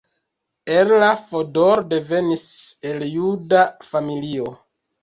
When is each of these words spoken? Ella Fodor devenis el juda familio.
Ella 0.77 1.09
Fodor 1.27 1.83
devenis 1.93 2.49
el 2.95 3.07
juda 3.15 3.65
familio. 3.93 4.53